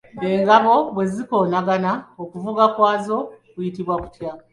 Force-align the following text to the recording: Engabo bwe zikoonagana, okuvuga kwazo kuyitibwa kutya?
Engabo 0.29 0.73
bwe 0.93 1.05
zikoonagana, 1.13 1.91
okuvuga 2.23 2.63
kwazo 2.75 3.17
kuyitibwa 3.51 3.95
kutya? 4.01 4.31